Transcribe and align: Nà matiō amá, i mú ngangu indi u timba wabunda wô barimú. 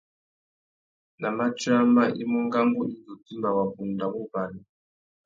Nà 1.19 1.29
matiō 1.37 1.71
amá, 1.81 2.03
i 2.21 2.29
mú 2.31 2.39
ngangu 2.47 2.81
indi 2.89 3.03
u 3.13 3.21
timba 3.25 3.49
wabunda 3.57 4.05
wô 4.13 4.21
barimú. 4.31 4.67